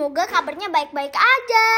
semoga 0.00 0.24
kabarnya 0.24 0.72
baik-baik 0.72 1.12
aja. 1.12 1.68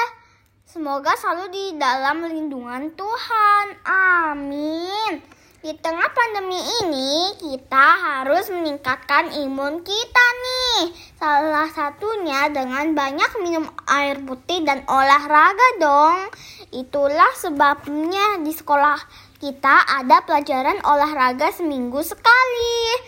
Semoga 0.62 1.10
selalu 1.18 1.50
di 1.50 1.64
dalam 1.74 2.22
lindungan 2.22 2.94
Tuhan. 2.94 3.66
Amin. 3.82 5.18
Di 5.58 5.74
tengah 5.82 6.06
pandemi 6.06 6.62
ini, 6.86 7.34
kita 7.42 7.82
harus 7.98 8.46
meningkatkan 8.54 9.34
imun 9.34 9.82
kita 9.82 10.26
nih. 10.38 10.94
Salah 11.18 11.66
satunya 11.74 12.46
dengan 12.54 12.94
banyak 12.94 13.42
minum 13.42 13.66
air 13.90 14.22
putih 14.22 14.62
dan 14.62 14.86
olahraga 14.86 15.82
dong. 15.82 16.30
Itulah 16.70 17.34
sebabnya 17.34 18.38
di 18.38 18.54
sekolah 18.54 19.02
kita 19.42 19.98
ada 19.98 20.22
pelajaran 20.22 20.78
olahraga 20.86 21.50
seminggu 21.50 22.06
sekali. 22.06 23.02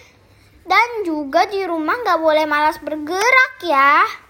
Dan 0.67 1.07
juga 1.07 1.46
di 1.46 1.62
rumah 1.62 2.03
nggak 2.03 2.19
boleh 2.19 2.51
malas 2.51 2.83
bergerak 2.83 3.62
ya. 3.62 4.23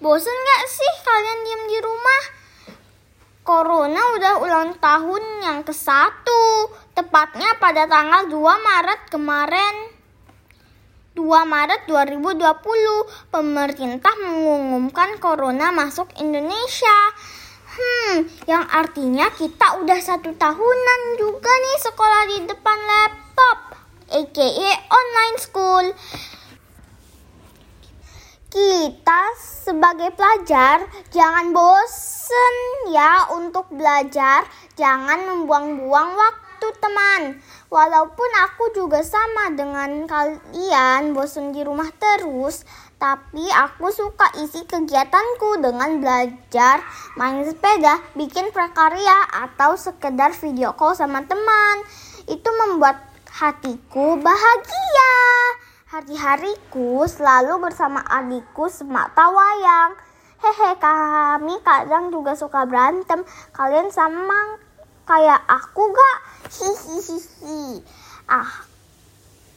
Bosen 0.00 0.32
nggak 0.32 0.64
sih 0.64 0.92
kalian 1.04 1.40
diem 1.44 1.62
di 1.68 1.78
rumah? 1.84 2.22
Corona 3.44 4.00
udah 4.16 4.34
ulang 4.40 4.72
tahun 4.80 5.44
yang 5.44 5.60
ke-1, 5.60 6.24
tepatnya 6.96 7.60
pada 7.60 7.84
tanggal 7.84 8.24
2 8.32 8.40
Maret 8.40 9.12
kemarin. 9.12 9.92
2 11.12 11.20
Maret 11.44 11.84
2020, 11.84 12.32
pemerintah 13.28 14.16
mengumumkan 14.24 15.20
corona 15.20 15.68
masuk 15.68 16.08
Indonesia. 16.16 16.98
Hmm, 17.68 18.24
yang 18.48 18.64
artinya 18.72 19.28
kita 19.36 19.84
udah 19.84 20.00
satu 20.00 20.32
tahunan 20.32 21.00
juga 21.20 21.52
nih 21.52 21.76
sekolah 21.76 22.22
di 22.24 22.38
depan 22.48 22.78
laptop, 22.88 23.58
aka 24.08 24.48
online 24.88 25.36
school. 25.36 25.92
Kita 28.50 29.30
sebagai 29.38 30.10
pelajar 30.18 30.82
jangan 31.14 31.54
bosen 31.54 32.54
ya 32.90 33.30
untuk 33.30 33.70
belajar, 33.70 34.42
jangan 34.74 35.22
membuang-buang 35.22 36.18
waktu 36.18 36.68
teman. 36.82 37.22
Walaupun 37.70 38.30
aku 38.50 38.74
juga 38.74 39.06
sama 39.06 39.54
dengan 39.54 40.02
kalian 40.10 41.14
bosen 41.14 41.54
di 41.54 41.62
rumah 41.62 41.94
terus, 41.94 42.66
tapi 42.98 43.46
aku 43.54 43.94
suka 43.94 44.26
isi 44.42 44.66
kegiatanku 44.66 45.62
dengan 45.62 46.02
belajar, 46.02 46.82
main 47.14 47.46
sepeda, 47.46 48.02
bikin 48.18 48.50
prakarya, 48.50 49.30
atau 49.46 49.78
sekedar 49.78 50.34
video 50.34 50.74
call 50.74 50.98
sama 50.98 51.22
teman. 51.22 51.86
Itu 52.26 52.50
membuat 52.50 52.98
hatiku 53.30 54.18
bahagia. 54.18 55.14
Hari-hariku 55.90 57.02
selalu 57.02 57.66
bersama 57.66 57.98
adikku 58.06 58.70
semata 58.70 59.26
wayang. 59.26 59.98
Hehe, 60.38 60.78
kami 60.78 61.58
kadang 61.66 62.14
juga 62.14 62.38
suka 62.38 62.62
berantem. 62.62 63.26
Kalian 63.50 63.90
sama 63.90 64.54
kayak 65.02 65.42
aku 65.50 65.90
gak? 65.90 66.18
Hihihihi. 66.46 67.82
Ah, 68.30 68.62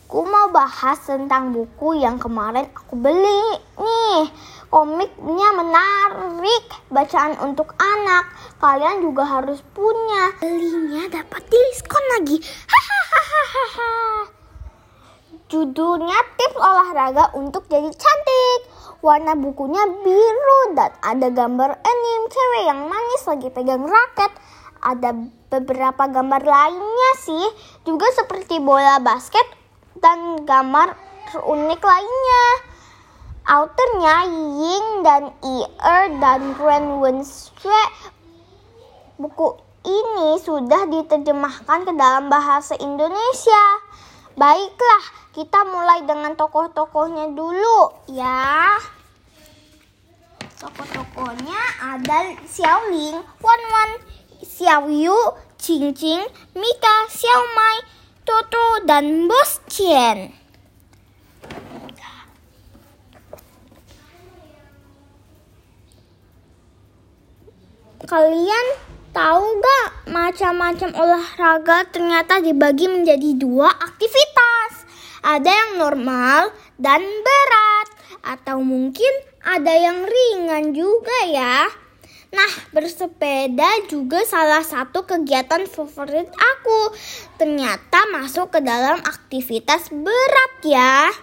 aku 0.09 0.25
mau 0.25 0.50
bahas 0.50 0.98
tentang 1.06 1.53
buku 1.53 2.02
yang 2.02 2.17
kemarin 2.17 2.66
aku 2.73 2.97
beli. 2.97 3.62
Nih, 3.78 4.25
komiknya 4.73 5.53
menarik. 5.53 6.66
Bacaan 6.90 7.38
untuk 7.45 7.78
anak. 7.78 8.34
Kalian 8.58 9.06
juga 9.06 9.22
harus 9.38 9.62
punya. 9.78 10.34
Belinya 10.42 11.14
dapat 11.14 11.45
diskon 11.45 12.02
lagi. 12.18 12.42
Hahaha. 13.22 14.33
Judulnya 15.54 16.18
Tips 16.34 16.58
Olahraga 16.58 17.30
untuk 17.38 17.70
Jadi 17.70 17.94
Cantik. 17.94 18.59
Warna 19.06 19.38
bukunya 19.38 19.86
biru 20.02 20.73
dan 20.73 20.90
ada 21.06 21.30
gambar 21.30 21.78
anime 21.78 22.26
cewek 22.26 22.64
yang 22.66 22.90
manis 22.90 23.22
lagi 23.30 23.54
pegang 23.54 23.86
raket. 23.86 24.34
Ada 24.81 25.14
beberapa 25.54 26.09
gambar 26.09 26.41
lainnya 26.41 27.12
sih, 27.22 27.46
juga 27.86 28.09
seperti 28.18 28.58
bola 28.58 28.97
basket 28.97 29.46
dan 30.02 30.41
gambar 30.41 30.97
unik 31.38 31.81
lainnya. 31.85 32.46
Autornya 33.46 34.18
Ying 34.58 35.06
dan 35.06 35.38
Ir 35.46 36.18
dan 36.18 36.58
Grand 36.58 36.97
Winswe. 36.97 37.84
Buku 39.22 39.62
ini 39.85 40.41
sudah 40.41 40.90
diterjemahkan 40.90 41.85
ke 41.85 41.94
dalam 41.94 42.34
bahasa 42.34 42.74
Indonesia. 42.81 43.64
Baiklah, 44.34 45.04
kita 45.38 45.62
mulai 45.70 46.02
dengan 46.10 46.34
tokoh-tokohnya 46.34 47.38
dulu 47.38 48.10
ya. 48.10 48.82
Tokoh-tokohnya 50.58 51.62
ada 51.78 52.34
Xiao 52.50 52.90
Ling, 52.90 53.22
Wan 53.22 53.62
Wan, 53.70 53.92
Xiao 54.42 54.90
Yu, 54.90 55.18
Qing 55.62 55.94
Qing, 55.94 56.26
Mika, 56.58 56.96
Xiao 57.14 57.44
Mai, 57.54 57.78
Toto, 58.26 58.82
dan 58.90 59.30
Bos 59.30 59.62
Qian. 59.70 60.34
Kalian 68.04 68.68
tahu 69.13 69.46
gak 69.62 70.09
macam-macam 70.09 70.90
olahraga 70.97 71.85
ternyata 71.94 72.41
dibagi 72.41 72.90
menjadi 72.90 73.38
dua 73.38 73.69
aktivitas. 73.69 74.90
Ada 75.22 75.47
yang 75.47 75.72
normal 75.79 76.51
dan 76.81 77.00
berat 77.00 77.88
atau 78.25 78.59
mungkin 78.66 79.13
ada 79.46 79.72
yang 79.72 80.03
ringan 80.03 80.73
juga 80.73 81.29
ya. 81.29 81.69
Nah, 82.34 82.52
bersepeda 82.73 83.85
juga 83.85 84.25
salah 84.25 84.66
satu 84.66 85.06
kegiatan 85.06 85.69
favorit 85.69 86.25
aku. 86.34 86.81
Ternyata 87.38 88.09
masuk 88.09 88.57
ke 88.57 88.59
dalam 88.66 88.97
aktivitas 89.06 89.94
berat 89.94 90.53
ya. 90.66 91.13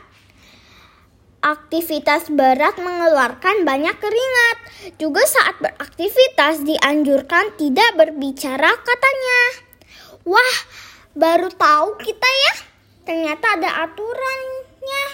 Aktivitas 1.40 2.28
berat 2.28 2.76
mengeluarkan 2.76 3.64
banyak 3.64 3.96
keringat. 3.96 4.56
Juga 5.00 5.24
saat 5.24 5.56
beraktivitas 5.56 6.60
dianjurkan 6.68 7.56
tidak 7.56 7.96
berbicara 7.96 8.68
katanya. 8.76 9.40
Wah, 10.28 10.56
baru 11.16 11.48
tahu 11.48 11.96
kita 11.96 12.28
ya. 12.28 12.54
Ternyata 13.08 13.56
ada 13.56 13.88
aturannya. 13.88 15.04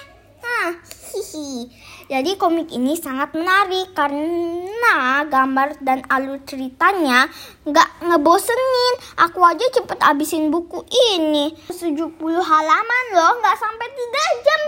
Nah, 0.42 0.82
hihi. 1.15 1.70
Jadi 2.06 2.38
komik 2.38 2.70
ini 2.70 2.94
sangat 2.94 3.34
menarik 3.34 3.91
karena 3.91 5.26
gambar 5.26 5.78
dan 5.82 6.06
alur 6.06 6.38
ceritanya 6.42 7.26
nggak 7.66 8.03
ngebosenin. 8.03 8.94
Aku 9.31 9.42
aja 9.42 9.66
cepet 9.75 9.98
abisin 10.03 10.50
buku 10.50 10.86
ini. 11.15 11.54
70 11.70 12.19
halaman 12.22 13.04
loh, 13.15 13.42
nggak 13.42 13.59
sampai 13.59 13.88
3 13.91 14.42
jam. 14.42 14.60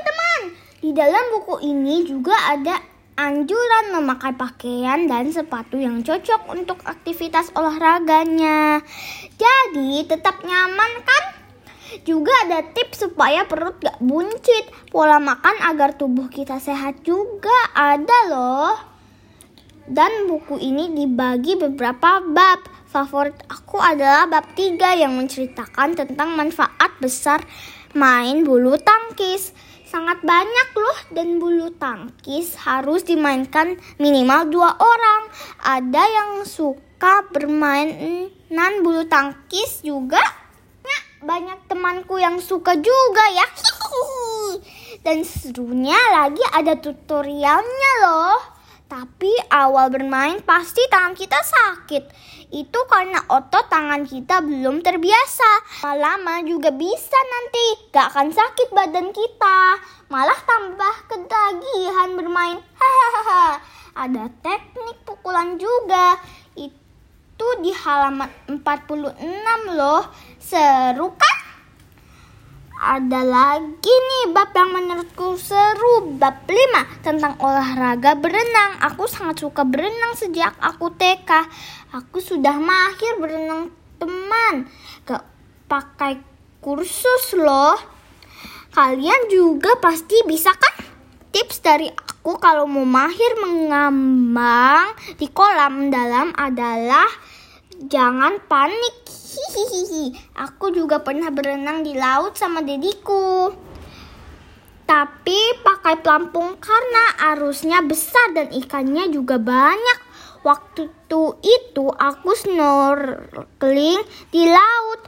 Di 0.79 0.95
dalam 0.95 1.35
buku 1.35 1.59
ini 1.67 2.07
juga 2.07 2.39
ada 2.55 2.79
anjuran 3.19 3.99
memakai 3.99 4.31
pakaian 4.39 5.11
dan 5.11 5.27
sepatu 5.35 5.75
yang 5.75 6.07
cocok 6.07 6.55
untuk 6.55 6.79
aktivitas 6.87 7.51
olahraganya. 7.59 8.79
Jadi 9.35 10.07
tetap 10.07 10.39
nyaman 10.47 11.03
kan? 11.03 11.25
Juga 12.07 12.31
ada 12.47 12.63
tips 12.63 13.11
supaya 13.11 13.43
perut 13.43 13.83
gak 13.83 13.99
buncit. 13.99 14.71
Pola 14.95 15.19
makan 15.19 15.67
agar 15.67 15.99
tubuh 15.99 16.31
kita 16.31 16.63
sehat 16.63 17.03
juga 17.03 17.59
ada 17.75 18.19
loh. 18.31 18.79
Dan 19.83 20.31
buku 20.31 20.63
ini 20.63 20.95
dibagi 20.95 21.59
beberapa 21.59 22.23
bab. 22.23 22.63
Favorit 22.87 23.35
aku 23.51 23.83
adalah 23.83 24.31
bab 24.31 24.47
3 24.55 24.79
yang 24.95 25.19
menceritakan 25.19 25.99
tentang 25.99 26.39
manfaat 26.39 26.95
besar 27.03 27.43
main 27.99 28.47
bulu 28.47 28.79
tangkis. 28.79 29.51
Sangat 29.89 30.21
banyak 30.21 30.69
loh 30.77 30.99
dan 31.17 31.41
bulu 31.41 31.73
tangkis 31.81 32.61
harus 32.61 33.09
dimainkan 33.09 33.81
minimal 33.97 34.45
dua 34.53 34.77
orang. 34.77 35.23
Ada 35.65 36.03
yang 36.05 36.31
suka 36.45 37.25
bermainan 37.33 38.85
bulu 38.85 39.09
tangkis 39.09 39.81
juga 39.81 40.21
banyak 41.19 41.67
temanku 41.67 42.15
yang 42.19 42.39
suka 42.39 42.79
juga 42.79 43.25
ya. 43.35 43.47
Dan 45.05 45.27
serunya 45.27 45.99
lagi 46.15 46.43
ada 46.55 46.79
tutorialnya 46.79 47.93
loh. 48.07 48.58
Tapi 48.89 49.29
awal 49.53 49.93
bermain 49.93 50.41
pasti 50.41 50.81
tangan 50.89 51.13
kita 51.13 51.37
sakit. 51.37 52.09
Itu 52.49 52.81
karena 52.89 53.21
otot 53.29 53.69
tangan 53.69 54.09
kita 54.09 54.41
belum 54.41 54.81
terbiasa. 54.81 55.85
Lama 55.93 56.41
juga 56.49 56.73
bisa 56.73 57.21
nanti. 57.21 57.93
Gak 57.93 58.17
akan 58.17 58.33
sakit 58.33 58.73
badan 58.73 59.13
kita. 59.13 59.77
Malah 60.09 60.41
tambah 60.41 60.95
ketagihan 61.05 62.17
bermain. 62.17 62.65
Hahaha. 62.81 63.61
Ada 63.93 64.33
teknik 64.41 65.05
pukulan 65.05 65.61
juga. 65.61 66.17
Itu 66.57 67.47
di 67.61 67.69
halaman 67.69 68.33
46 68.49 69.77
loh. 69.77 70.09
Seru 70.41 71.13
kan? 71.13 71.28
Ada 72.79 73.27
lagi 73.27 73.91
nih 73.91 74.31
bab 74.31 74.55
yang 74.55 74.71
menurutku 74.71 75.35
seru. 75.35 76.15
Bab 76.15 76.47
5 76.47 77.03
tentang 77.03 77.35
olahraga 77.43 78.15
berenang. 78.15 78.79
Aku 78.87 79.11
sangat 79.11 79.43
suka 79.43 79.67
berenang 79.67 80.15
sejak 80.15 80.55
aku 80.63 80.95
TK 80.95 81.31
Aku 81.89 82.23
sudah 82.23 82.55
mahir 82.55 83.19
berenang 83.19 83.75
teman. 83.99 84.71
Gak 85.03 85.27
pakai 85.67 86.23
kursus 86.63 87.35
loh. 87.35 87.75
Kalian 88.71 89.27
juga 89.27 89.75
pasti 89.83 90.23
bisa 90.23 90.55
kan? 90.55 90.87
Tips 91.35 91.59
dari 91.59 91.91
aku 91.91 92.39
kalau 92.39 92.69
mau 92.71 92.87
mahir 92.87 93.43
mengambang 93.43 94.95
di 95.19 95.27
kolam 95.35 95.91
dalam 95.91 96.31
adalah 96.37 97.09
Jangan 97.79 98.43
panik 98.51 99.07
Hihihi, 99.07 100.35
aku 100.35 100.75
juga 100.75 100.99
pernah 100.99 101.31
berenang 101.31 101.87
di 101.87 101.95
laut 101.95 102.35
sama 102.35 102.59
dediku. 102.59 103.55
Tapi 104.83 105.39
pakai 105.63 106.03
pelampung 106.03 106.59
karena 106.59 107.31
arusnya 107.31 107.79
besar 107.87 108.35
dan 108.35 108.51
ikannya 108.51 109.15
juga 109.15 109.39
banyak. 109.39 109.99
Waktu 110.43 110.91
itu 111.39 111.87
aku 111.87 112.35
snorkeling 112.35 114.03
di 114.35 114.43
laut. 114.51 115.01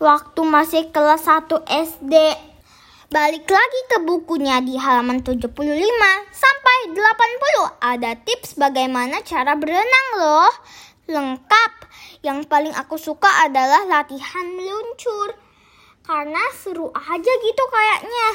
Waktu 0.00 0.40
masih 0.48 0.88
kelas 0.88 1.28
1 1.28 1.60
SD. 1.66 2.14
Balik 3.12 3.44
lagi 3.52 3.80
ke 3.92 3.98
bukunya 4.00 4.64
di 4.64 4.80
halaman 4.80 5.20
75 5.20 5.52
sampai 6.32 6.76
80 6.94 7.84
ada 7.84 8.16
tips 8.16 8.56
bagaimana 8.56 9.20
cara 9.28 9.52
berenang 9.60 10.08
loh. 10.16 10.52
Lengkap. 11.06 11.72
Yang 12.22 12.50
paling 12.50 12.74
aku 12.74 12.98
suka 12.98 13.30
adalah 13.46 13.86
latihan 13.86 14.46
meluncur. 14.54 15.38
Karena 16.02 16.42
seru 16.54 16.90
aja 16.94 17.32
gitu 17.42 17.64
kayaknya. 17.70 18.28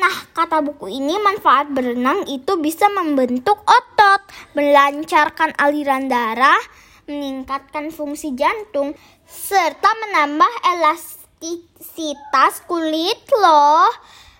Nah, 0.00 0.16
kata 0.32 0.64
buku 0.64 0.88
ini 0.88 1.20
manfaat 1.20 1.68
berenang 1.68 2.24
itu 2.24 2.56
bisa 2.56 2.88
membentuk 2.88 3.60
otot, 3.68 4.22
melancarkan 4.56 5.52
aliran 5.60 6.08
darah, 6.08 6.60
meningkatkan 7.04 7.92
fungsi 7.92 8.32
jantung, 8.32 8.96
serta 9.28 9.90
menambah 10.06 10.52
elastisitas 10.76 12.64
kulit 12.64 13.20
loh. 13.34 13.92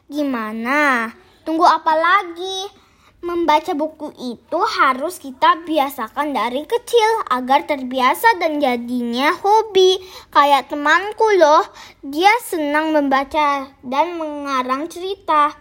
Gimana? 0.09 1.13
Tunggu 1.45 1.69
apa 1.69 1.93
lagi? 1.93 2.71
Membaca 3.21 3.77
buku 3.77 4.17
itu 4.17 4.61
harus 4.81 5.21
kita 5.21 5.61
biasakan 5.69 6.33
dari 6.33 6.65
kecil 6.65 7.29
agar 7.29 7.69
terbiasa 7.69 8.41
dan 8.41 8.65
jadinya 8.65 9.37
hobi. 9.37 10.01
Kayak 10.33 10.73
temanku 10.73 11.29
loh, 11.37 11.61
dia 12.01 12.33
senang 12.41 12.97
membaca 12.97 13.69
dan 13.85 14.17
mengarang 14.17 14.89
cerita. 14.89 15.53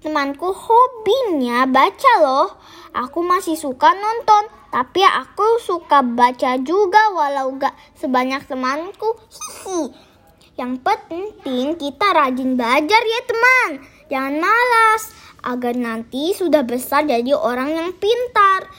Temanku 0.00 0.56
hobinya 0.56 1.68
baca 1.68 2.12
loh. 2.24 2.56
Aku 2.96 3.20
masih 3.20 3.60
suka 3.60 3.92
nonton, 3.92 4.48
tapi 4.72 5.04
aku 5.04 5.60
suka 5.60 6.00
baca 6.00 6.56
juga 6.64 7.12
walau 7.12 7.52
gak 7.60 7.76
sebanyak 8.00 8.40
temanku. 8.48 9.20
Hihi. 9.28 9.92
Yang 10.56 10.80
penting 10.80 11.76
kita 11.76 12.08
rajin 12.08 12.56
belajar 12.56 13.02
ya 13.04 13.20
teman. 13.28 13.70
Jangan 14.08 14.36
malas 14.40 15.02
agar 15.42 15.74
nanti 15.74 16.32
sudah 16.32 16.62
besar 16.62 17.04
jadi 17.04 17.34
orang 17.34 17.74
yang 17.74 17.90
pintar. 17.98 18.70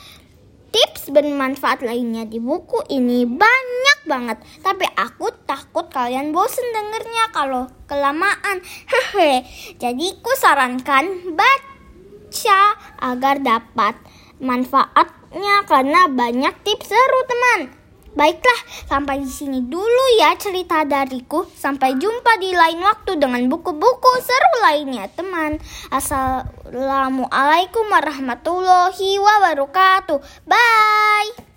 Tips 0.74 1.14
bermanfaat 1.14 1.86
lainnya 1.86 2.26
di 2.26 2.42
buku 2.42 2.82
ini 2.90 3.30
banyak 3.30 4.00
banget, 4.10 4.42
tapi 4.66 4.90
aku 4.98 5.30
takut 5.46 5.86
kalian 5.94 6.34
bosen 6.34 6.66
dengernya 6.74 7.30
kalau 7.30 7.70
kelamaan. 7.86 8.58
Hehe. 8.92 9.46
Jadi 9.78 10.18
ku 10.18 10.34
sarankan 10.34 11.38
baca 11.38 12.62
agar 13.06 13.38
dapat 13.46 13.94
manfaatnya 14.42 15.62
karena 15.70 16.10
banyak 16.10 16.56
tips 16.66 16.90
seru 16.90 17.22
teman. 17.30 17.83
Baiklah, 18.14 18.60
sampai 18.86 19.26
di 19.26 19.32
sini 19.32 19.66
dulu 19.66 20.06
ya 20.22 20.38
cerita 20.38 20.86
dariku. 20.86 21.50
Sampai 21.50 21.98
jumpa 21.98 22.38
di 22.38 22.54
lain 22.54 22.78
waktu 22.82 23.18
dengan 23.18 23.42
buku-buku 23.50 24.12
seru 24.22 24.54
lainnya, 24.62 25.10
teman. 25.10 25.58
Assalamualaikum 25.90 27.86
warahmatullahi 27.90 29.18
wabarakatuh. 29.18 30.22
Bye. 30.46 31.53